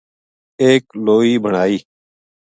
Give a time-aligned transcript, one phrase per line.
[0.63, 1.77] اک لوئی بنائی